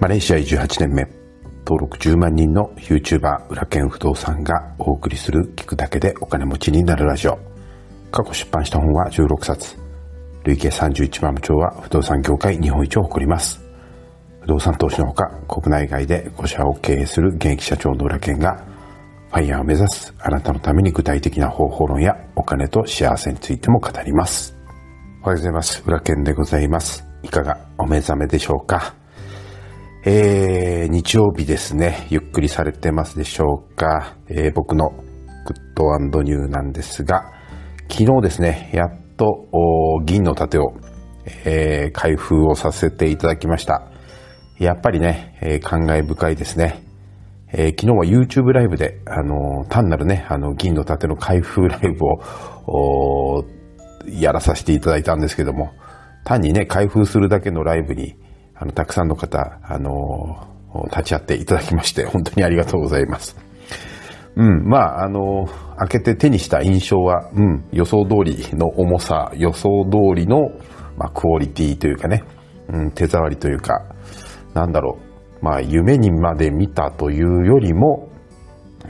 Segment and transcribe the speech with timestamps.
[0.00, 1.08] マレーシア18年目、
[1.66, 7.36] 登録10万人の YouTuber 裏剣不動産がお送りする聞くだけでお金持ちになるラジオ。
[8.12, 9.76] 過去出版した本は16冊。
[10.44, 13.60] 累計31万部長は不動産業界日本一を誇ります。
[14.42, 18.64] 不動産投資のほか、国内外で5社を経営する現役社長の裏剣が、
[19.30, 24.56] ファイヤーを目指すあなたのために具体的な方法論やお金と幸せについても語ります。
[25.22, 25.82] おはようございます。
[25.84, 27.04] 裏剣でございます。
[27.24, 28.94] いかがお目覚めでしょうか？
[30.04, 37.32] えー、日曜日ですね、ゆっくりされてますでしょうか、えー、僕のグッドニューなんですが、
[37.90, 39.48] 昨日ですね、やっと
[40.04, 40.72] 銀の盾を、
[41.44, 43.90] えー、開封をさせていただきました。
[44.58, 46.82] やっぱりね、えー、感慨深いですね。
[47.52, 52.04] えー、昨日は YouTube ライブで、あのー、単なるね、あの、銀の盾の開封ライブ
[52.70, 53.44] を、
[54.06, 55.72] やらさせていただいたんですけども、
[56.24, 58.16] 単にね、開封するだけのライブに、
[58.58, 60.48] あの、たくさんの方、あの、
[60.90, 63.36] 立ち会っていただきまして、本当にありがとうございます。
[64.36, 70.50] うん、まあ、あの、開けて手にした印象は、うん、予想通りの重さ、予想通りの、
[70.96, 72.24] まあ、クオリティというかね、
[72.68, 73.84] うん、手触りというか、
[74.54, 74.98] なんだろ
[75.40, 78.08] う、まあ、夢にまで見たというよりも、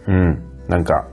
[0.07, 1.09] うん、なんか、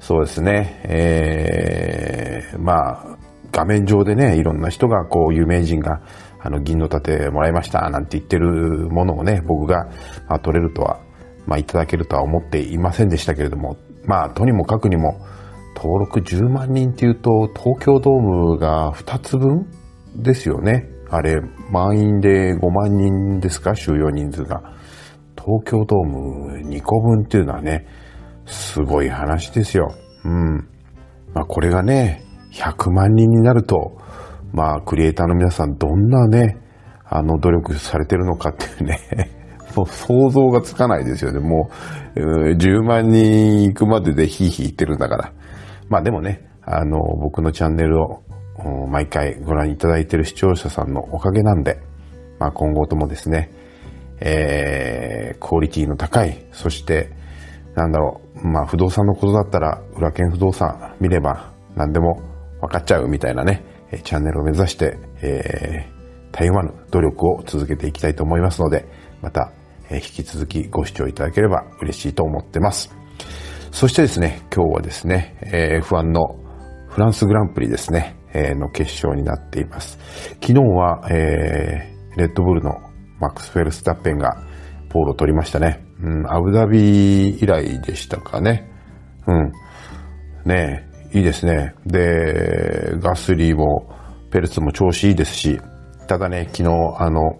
[0.00, 3.18] そうですね、えー、まあ、
[3.52, 6.00] 画面上でね、いろんな人がこう、有名人が、
[6.42, 9.86] あの、銀の盾もらいました、なんて言ってるものをね、僕が、
[10.28, 11.00] まあ、取れるとは、
[11.46, 15.20] まあ、いただけるとは思っていませんでしたけれども、まあ、とにもかくにも、
[15.76, 19.66] 登録10万人っていうと、東京ドームが2つ分
[20.16, 20.88] ですよね。
[21.08, 24.62] あれ、満員で5万人ですか収容人数が。
[25.36, 27.86] 東京ドーム2個分っていうのはね、
[28.46, 29.94] すごい話ですよ。
[30.24, 30.68] うん。
[31.34, 33.98] まあ、これがね、100万人になると、
[34.52, 36.56] まあ、クリエイターの皆さん、どんなね、
[37.04, 38.98] あの、努力されてるのかっていうね
[39.76, 41.38] もう想像がつかないですよね。
[41.40, 41.70] も
[42.16, 45.32] う、10万人行くまででヒーヒー言ってるんだから。
[45.88, 48.22] まあでもね、あの、僕のチャンネルを
[48.88, 51.78] 毎回ご覧いただいている視聴者さんのおかげなんで、
[52.38, 53.50] まあ今後ともですね、
[54.20, 57.10] えー、クオリティの高い、そして、
[57.74, 62.20] なんだろう、まあ不動産のことだったら、裏剣不動産見れば何でも
[62.60, 63.64] 分かっちゃうみたいなね、
[63.98, 68.86] チャンネルを目指して、えー、たゆまぬ努力を続けていきたいと思いますので、
[69.22, 69.52] また、
[69.90, 72.94] えー、引き続きご視聴いただければ嬉しいと思ってます。
[73.72, 76.36] そしてですね、今日はですね、えー、F1 の
[76.88, 79.98] フランスグランプリですね、えー、の決勝になっています。
[80.40, 82.80] 昨日は、えー、レッドブルの
[83.20, 84.42] マックス・フェルスタッペンが
[84.88, 85.84] ポールを取りましたね。
[86.02, 88.70] うん、アブダビ以来でしたかね。
[89.26, 89.52] うん。
[90.44, 91.74] ねえいいですね。
[91.86, 93.88] で、ガスリーも、
[94.30, 95.60] ペルツも調子いいですし、
[96.06, 97.38] ただね、昨日、あの、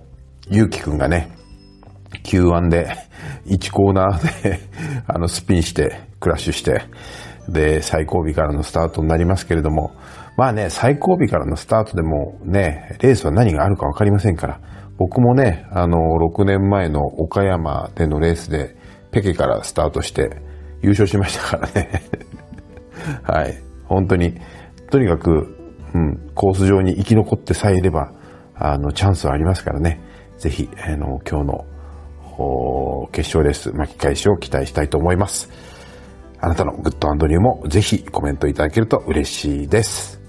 [0.48, 1.30] ゆうきくんがね、
[2.24, 2.94] Q1 で、
[3.46, 4.60] 1コーナーで
[5.06, 6.82] あの、スピンして、クラッシュして、
[7.48, 9.92] で、最後尾からのスタートになりますけれども、
[10.36, 14.60] まあね、最後尾からのスタートでもね、レースは何があるかわかりませんから、
[14.98, 18.76] 僕もね、あの、6年前の岡山でのレースで、
[19.12, 20.30] ペケからスタートして
[20.82, 22.02] 優勝しましたからね
[23.22, 23.62] はい。
[23.84, 24.34] 本当に、
[24.90, 25.56] とにかく、
[25.94, 28.12] うん、コース上に生き残ってさえいれば、
[28.54, 30.00] あの、チャンスはありますからね。
[30.38, 31.66] ぜひ、あの、今日の、
[33.12, 35.50] 決勝レース巻き返しを期待したいと思います。
[36.40, 40.20] あなたのグッドニューもぜひコメントいただけると嬉しいです。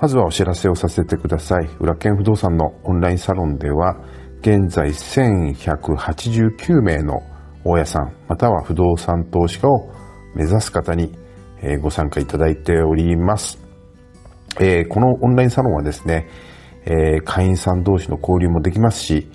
[0.00, 1.68] まずはお知らせをさせてください。
[1.78, 3.96] 裏剣不動産のオンラインサロンでは、
[4.40, 7.22] 現在1189名の
[7.64, 9.90] 大家さん、または不動産投資家を
[10.34, 11.12] 目指す方に
[11.64, 13.58] えご参加いただいております。
[14.60, 16.28] え、このオンラインサロンはですね、
[16.86, 19.30] え、会員さん同士の交流もできますし、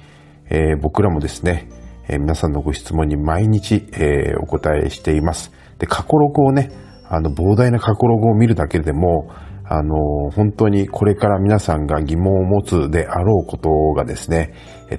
[0.50, 1.68] え、僕らもですね、
[2.08, 5.52] え皆さんのご質問に毎日、えお答えしています。
[5.78, 6.72] で、過去ログをね、
[7.08, 9.30] あの、膨大な過去ログを見るだけでも、
[9.72, 14.54] あの、本当にこれから皆さんが疑問を持つであろうことがですね、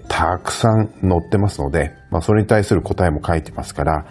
[0.06, 4.06] たくさん載ってますので、まあ、それに対する答えも書いてますから、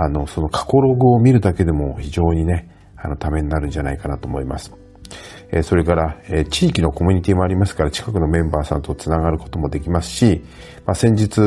[0.00, 4.72] あの、その過去ログを見るだけでも非常にね、あの、ためになるんじゃないかなと思います。
[5.50, 10.44] えそれから、え地域のコミュニティもありますから、近くのメンバーさんとつながることもできますし、
[10.86, 11.40] まあ、先日、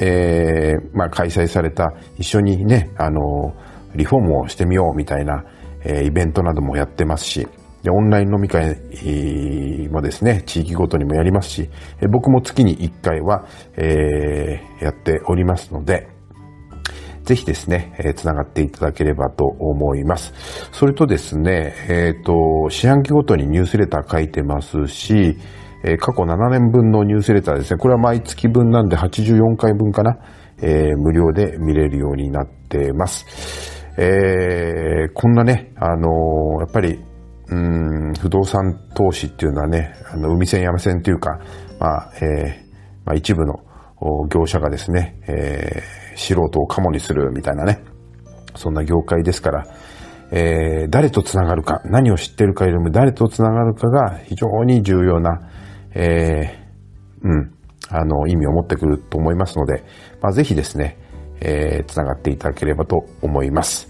[0.00, 3.54] えー、まあ、開催された一緒にね、あの、
[3.94, 5.44] リフォームをしてみようみたいな、
[5.84, 7.46] えイベントなどもやってますし、
[7.82, 8.80] で、オンライン飲み会
[9.90, 11.70] もですね、地域ごとにもやりますし、
[12.10, 13.44] 僕も月に1回は、
[13.76, 16.08] えー、やっておりますので、
[17.28, 20.32] ぜひですね、えー、つながっていただければと思います。
[20.72, 25.36] それとですね、えっ、ー、と、四半期ごとにニュースレター書いてますし、
[25.84, 27.78] えー、過去7年分のニュースレターですね。
[27.78, 30.16] これは毎月分なんで84回分かな。
[30.62, 33.84] えー、無料で見れるようになってます。
[33.98, 36.98] えー、こんなね、あのー、やっぱり、
[37.50, 41.38] うん、不動産投資っていうのはね、あの、海線山線というか、
[41.78, 43.60] まあ、えー、まあ一部の
[44.30, 47.82] 業者がですね、えー、素人をカモにするみたいなね、
[48.54, 49.66] そんな業界ですから、
[50.30, 55.40] えー、誰と繋がるか、何を知ってるかよりも誰と繋がるかが非常に重要な、
[55.94, 57.54] えー、うん、
[57.88, 59.84] あの、意味を持ってくると思いますので、
[60.20, 60.98] まあ、ぜひですね、
[61.40, 63.88] えー、繋がっていただければと思います。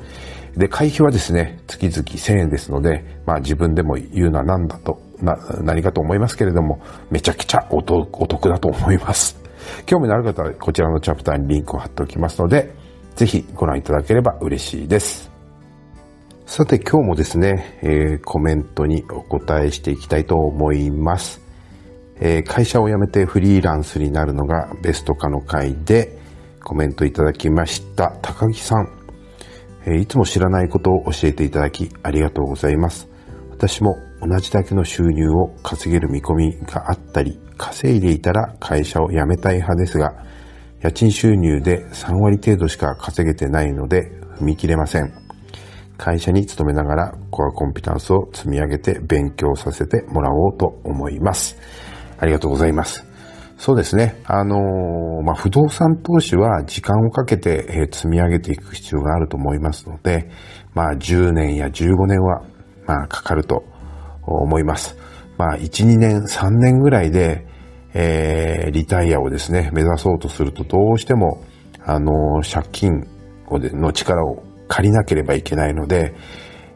[0.57, 9.41] で、会費はですね、月々1000円ですので、まあ自分でも言うのは何だと、な、何かと思いますけれども、めちゃくちゃお得だと思います。
[9.87, 12.75] 興味のある方はこちらのチャプターにリンクを貼っておきますので、
[13.17, 15.31] ぜひご覧いただければ嬉しいです。
[16.47, 21.43] さて今日もですね、えー、コメントにお答えしていきたいと思います。
[22.20, 26.19] えー、会社を辞めてフリーランスになるのがベストかの回で
[26.64, 28.88] コメントいただきました高木さん、
[29.87, 33.09] えー、いつも知らないことを教えていただきありがとうございます。
[33.59, 40.15] 私も同じだけの収入を稼げる見込みがあったり、稼いでいたら会社を辞めたい派ですが、
[40.81, 45.13] 家賃収入で3割程度しか稼げてないので踏み切れません。
[45.97, 51.57] 会社に勤めながらコアコンピタンスを積み上げて勉強させてもらおうと思います。
[52.17, 53.05] ありがとうございます。
[53.57, 54.23] そうですね。
[54.25, 60.31] あのー、まあ、不動産投資は時間をかけて、え、積み上げていく必要があると思いますので、
[60.75, 62.45] まあ、10年や15年は、
[62.88, 63.64] まあ、かかると
[64.23, 64.96] 思います。
[65.37, 67.46] まあ、1、2年、3年ぐらいで、
[67.94, 71.44] えー、リタイアをですね、目指そうとするとどうしても、
[71.85, 73.06] あの、借金
[73.50, 76.14] の力を借りなければいけないので、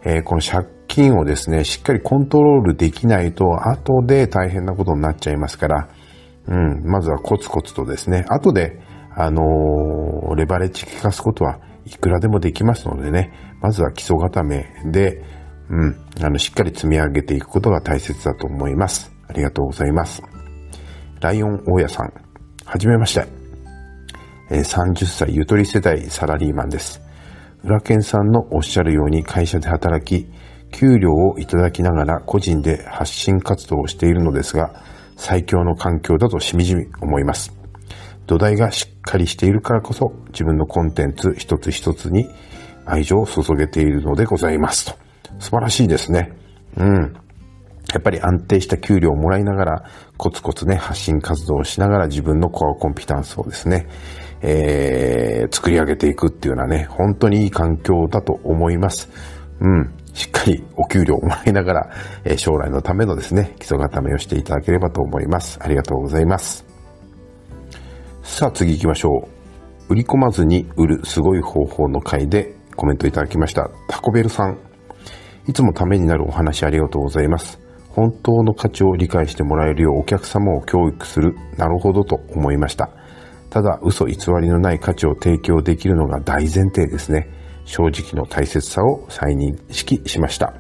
[0.05, 5.89] えー、この借金をですね、しっかりコントロールできないと、後で大変なことになっちゃいますから、
[6.47, 8.79] うん、まずはコツコツとですね、後で、
[9.15, 15.23] あのー、レバレッジ効かすことはいくらでもできますのでね、まずは基礎固めで、
[15.71, 19.13] うん、あの、しっかり積み上げていくことが大切だと思います。
[19.29, 20.23] ありがとうございます。
[21.21, 22.13] ライオン大家さん、
[22.65, 23.27] はじめまして。
[24.51, 27.01] えー、30歳ゆとり世代サラリーマンです。
[27.65, 30.29] 裏剣さんのおっしゃるように会社で働き、
[30.73, 34.83] 給料をいただきながら個人で発信活動をしているのですが、
[35.17, 37.55] 最強の環境だとしみじみ思います。
[38.27, 42.29] 土台がしっかりしているからこそ自分のコンテンツ一つ一つに
[42.87, 44.99] 愛情を注げているのでございますと。
[45.39, 46.33] 素晴らしいですね。
[46.77, 47.15] うん。
[47.93, 49.85] やっぱり安定した給料をもらいながら、
[50.17, 53.87] コツコツね、発信活動をしながら自分のコアコンピタンスをですね、
[54.41, 59.11] えー、作り上げていくっていうのはね、本当にいい環境だと思います。
[59.61, 59.95] うん。
[60.15, 61.91] しっかりお給料をもらいながら、
[62.25, 65.59] えー、将来のためのですね、基礎固めをしていただければと思います。
[65.63, 66.65] ありがとうございます。
[68.23, 69.29] さあ次行きましょ
[69.89, 69.93] う。
[69.93, 73.69] 売り込まずに売るすごい方法の回でコメントいただきました。
[73.89, 74.72] タコベルさん。
[75.49, 77.61] いつもためになるお話ありがとうございます。
[77.89, 82.91] 本当の価値を理解してもらえるようお客様を教育する、なるほどと思いました。
[83.51, 87.29] ただ、嘘偽りのない価値を提供できるのが大前提ですね。
[87.65, 90.55] 正直の大切さを再認識しました。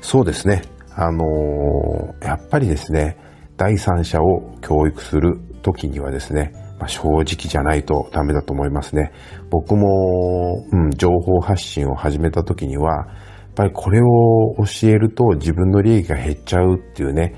[0.00, 0.62] そうですね。
[0.94, 3.18] あのー、やっぱりですね、
[3.56, 9.12] 第三者を教育するときにはですね、まあ、正直じゃないとダメだと思いますね。
[9.50, 13.08] 僕も、うん、情報発信を始めたときには、
[13.50, 17.34] っぱりこれを教えると自分の利益が減っちゃうっていうね、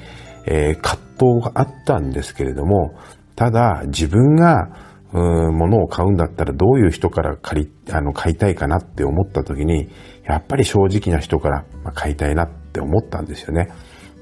[0.47, 2.95] えー、葛藤があったんですけれども、
[3.35, 9.91] ただ自分が、物を買うんだったらどういう人から借り、あの、買いたいかなって思った時に、
[10.25, 13.69] やっぱり正直な人から買いたいなって思ったんですよね。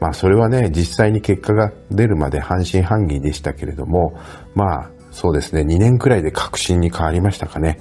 [0.01, 4.15] まあそれはね、実際に結果が出るまで半信半疑でしたけれども、
[4.57, 7.79] まあそうですね、2年くらいで確信に変わりましたかね。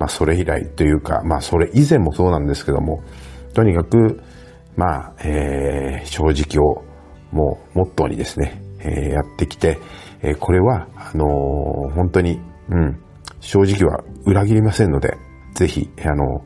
[0.00, 3.04] まあそれ以来というか、まあそれ以前もそうなんですけども、
[3.54, 4.22] とにかく、
[4.76, 6.84] まあ、えー、正直を
[7.32, 9.78] もうモットーにですね、えー、やってきて、
[10.22, 12.40] えー、これは、あのー、本当に、
[12.70, 13.00] うん、
[13.40, 15.16] 正直は裏切りませんので、
[15.54, 16.44] ぜひ、あの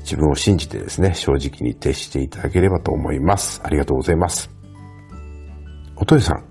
[0.00, 3.60] 自分を信じてですね、正直に徹していただければと思います。
[3.64, 4.50] ありがとうございます。
[5.96, 6.44] おとよさん、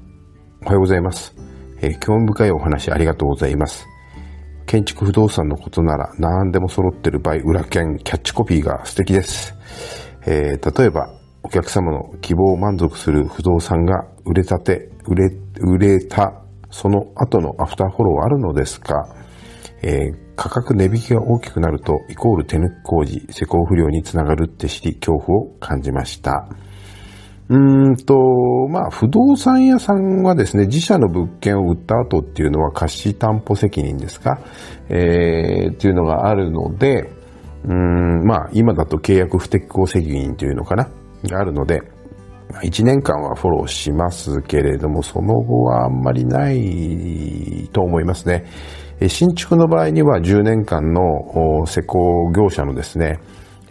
[0.64, 1.36] おはようございます。
[1.82, 3.86] えー、興味深いお話ありがとうございます。
[4.66, 9.54] 建築不動産のことなら何でも揃ってる場合、裏剣、キャッチコピーが素敵です。
[10.26, 11.10] えー、例えば、
[11.44, 16.34] お客様の希望を満足する不動産が売れたて、売れ、売れた、
[16.70, 19.16] その後のアフターフォローはあるのですか、
[19.82, 26.48] えー、価格値引きが大きくなると、イコール手抜き工事、施工不良につながるって知り、恐怖を感じました。
[27.50, 27.58] う
[27.92, 28.16] んと、
[28.70, 34.40] まあ、不動産屋さんはですね、自社の物件を売った後っていうのは貸し担保責任ですか、
[34.88, 37.12] えー、っていうのがあるので、
[37.64, 40.90] うん、まあ、今だと契約不適合責任というのかな、
[41.24, 41.82] があるので、
[42.64, 48.46] 1年間はフォローしますけれども、その後はあんまりないと思いますね。
[49.08, 53.20] 新築の場合には10年間の施工業者のですね、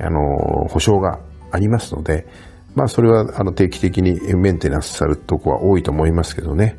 [0.00, 1.20] あの、保証が
[1.52, 2.26] ありますので、
[2.74, 6.78] まあそれはあの定期的にメンテナンスされるとこは多いと思いますけどね。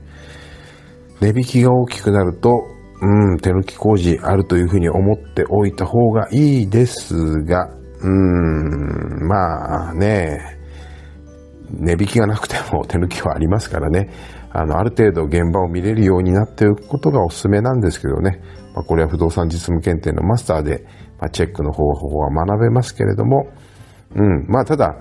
[1.19, 2.65] 値引きが大きくなると、
[3.01, 7.67] うん、手抜き工事あるというふうに思っておいた方がいいですが、
[8.01, 10.59] うん、まあね、
[11.71, 14.09] 値引きがなくても 手抜きはありますからね。
[14.51, 18.41] あの、ある程度現場を見れるようになっておくことがおすすめなんですけどね。
[18.75, 20.83] まあ、これは不動産実務検定のマスターで、
[21.19, 23.47] まあ、チェックの方法は学べますけれども、
[24.15, 24.45] うん。
[24.47, 24.95] まあ、ただ、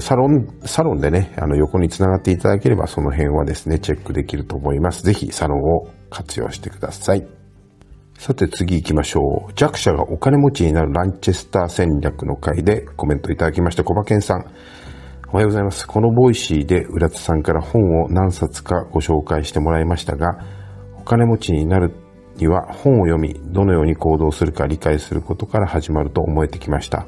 [0.00, 5.02] サロン、サロンでね、あの、横につながっていただければ、その辺はですね、チェックできると思います。
[5.02, 7.26] ぜひ、サロンを活用してください。
[8.18, 9.52] さて次行きましょう。
[9.54, 14.44] 弱者がお金持ちになるランチェスター戦略の回でコメントいただきました小馬健さん。
[15.32, 15.86] おはようございます。
[15.86, 20.44] この Voicy で浦田さんから本を何冊かご紹介してもらいましたが、
[20.98, 21.94] お金持ちになる
[22.36, 27.06] には本を読み、どのように行動するか理解することから始まると思えてきました。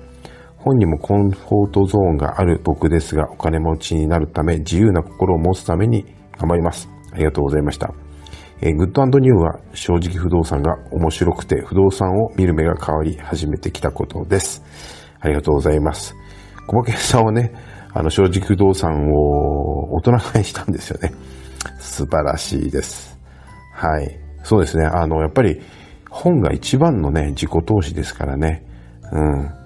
[0.65, 6.05] 本にもコンフォートゾーンがある僕ですが、お金持ちになるため、自由な心を持つために
[6.39, 6.89] 頑張ります。
[7.13, 7.93] ありがとうございました。
[8.61, 14.63] えー、グッドニューは正直不動産が面白くて、不動産を見る目が変わり始めてきたことです。
[15.19, 16.15] ありがとうございます。
[16.69, 17.53] 小馬健さんはね、
[17.93, 21.13] あの、正直不動産を大人買いしたんですよね。
[21.81, 23.19] 素晴らしいです。
[23.75, 24.17] はい。
[24.45, 24.87] そうですね。
[24.87, 25.61] あの、やっぱり
[26.09, 28.65] 本が一番のね、自己投資ですからね。
[29.11, 29.62] うん。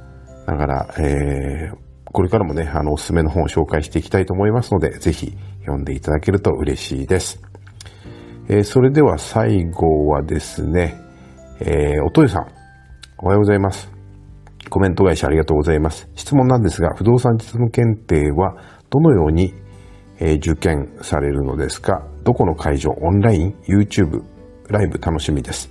[0.46, 1.76] だから、えー、
[2.12, 7.42] これからもね、あの、おすすめの本を紹介していきたいと思いますので、ぜひ読んでいただけると嬉しいです。
[8.48, 11.00] えー、それでは最後はですね、
[11.58, 12.46] えー、おとゆさん、
[13.18, 13.90] おはようございます。
[14.70, 16.08] コメント返しありがとうございます。
[16.14, 18.56] 質問なんですが、不動産実務検定は
[18.90, 19.52] どのように、
[20.20, 22.06] えー、受験されるのですか？
[22.24, 22.90] どこの会場？
[22.90, 24.22] オンライン ?YouTube?
[24.68, 25.70] ライブ楽しみです。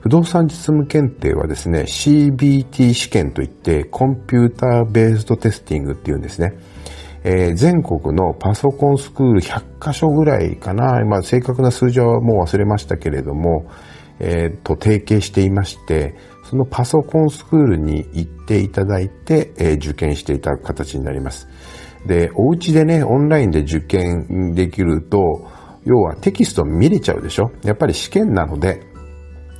[0.00, 6.52] 不動産実務検定はですね、CBT 試験といって、コンピューターベースドテスティングっていうんですね。
[7.24, 13.66] えー、全国のパソコンスクール100カ所ぐらいかな、まあ、正確な数字はもう忘れましたけれども、
[14.20, 16.14] えー、と提携していまして、
[16.48, 21.48] そのパソコンスクールに行っていただいて、えー、受験していただく形になります。
[22.06, 25.50] で、お家でね、オンラインで受験できると、
[25.84, 27.50] 要はテキスト見れちゃうでしょ？
[27.62, 28.82] やっぱり試験なので、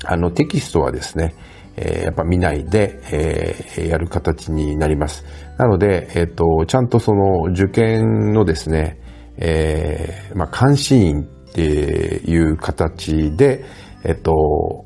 [0.04, 1.34] あのテキストはですね、
[1.76, 5.24] え、やっぱ見ないで、え、やる形になります。
[5.58, 9.00] なので、えっ、ー、と、ちゃんとその受験のですね、
[9.36, 13.64] えー、まあ、監視員っていう形で、
[14.04, 14.84] えっ、と、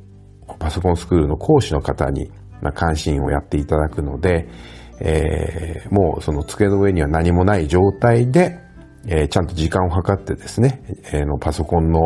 [0.58, 4.48] パソコンスクールの講師の方に、まあ、監視員をやっていただくので、
[5.00, 8.58] えー、もうその机の上には何もない状態で、
[9.06, 10.82] えー、ちゃんと時間を計ってですね、
[11.12, 12.00] えー、のパソコンの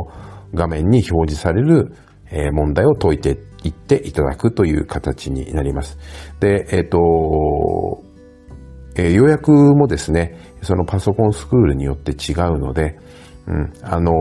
[0.55, 1.95] 画面に表示される、
[2.31, 5.99] えー、問題を解いていっていただくという形になります。
[6.41, 8.03] で、えっ、ー、と、
[8.97, 12.99] えー、予約もですね、そのパソコンスクールによって違うので、
[13.47, 14.12] うん、あの、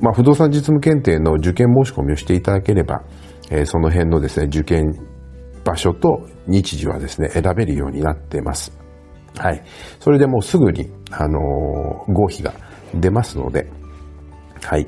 [0.00, 3.02] まあ、不動産実務検定の受験申し込みをしていただければ、
[3.50, 4.84] えー、その辺のですね、受験
[5.64, 8.83] 場所と日時はですね、選べるようになってます。
[9.36, 9.62] はい。
[10.00, 12.54] それでもうすぐに、あのー、合否が
[12.94, 13.70] 出ますので、
[14.62, 14.86] はい。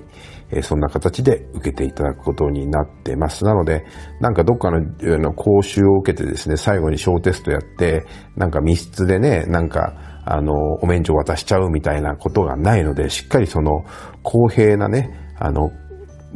[0.50, 3.44] えー、そんな形で受けていただくことになってます。
[3.44, 3.84] なので、
[4.20, 4.80] なんかどっかの
[5.18, 13.84] の講習を受けてですね、最後に小テストやって、なんか密室でね、なんか、あの、お免状渡しちゃうみたいなことがないので、しっかりその
[14.22, 15.70] 公平なね、あの、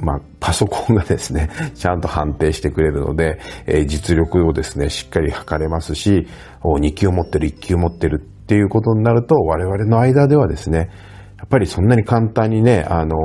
[0.03, 6.27] まあ、パソコンがですね、 ちゃんと判定してくれるので、えー、実力をですね、しっかり測れますし、
[6.63, 10.91] 2級持ってる、1級持ってるっていうことになると、我々の間ではですね、
[11.39, 13.17] やっぱりそんなに簡単にね、あの、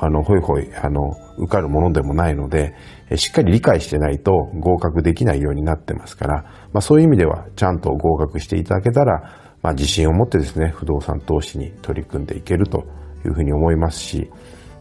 [0.00, 2.74] あの、ほいほい、あの、受かるものでもないので、
[3.14, 9.22] しっかり理解してないと合格できないようになってますから、まあそういう意味では、ちゃんと合格していただけたら、
[9.62, 12.84] まあ自信を持ってですね、不動産投資に取り組んでいけると
[13.24, 14.30] いうふうに思いますし、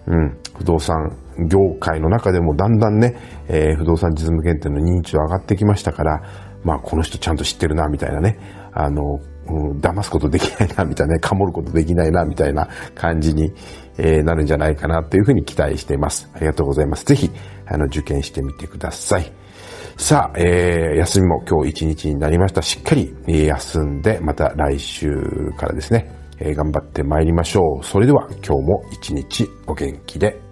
[0.08, 1.16] うん、不動産
[1.50, 3.16] 業界の中でもだんだんね、
[3.48, 6.22] えー、不動産実務検定の認知は上がってきましたから、
[6.64, 8.38] まあこの人ちゃんと知ってるな、みたいなね、
[8.74, 13.52] あの、うん、騙すことできないな、みたいなね、かもることできないな、みたいな感じに、
[13.98, 16.30] えー、なるんじゃないかなというふうに期待しています。
[16.34, 17.06] ありがとうございます。
[17.06, 17.30] ぜひ、
[17.66, 19.32] あの、受験してみてください。
[19.98, 22.62] さあ、えー、休みも今日一日になりました。
[22.62, 25.12] しっかり休んで、また来週
[25.58, 26.10] からですね、
[26.40, 27.86] えー、頑張って参りましょう。
[27.86, 30.43] それでは今日も一日お元気で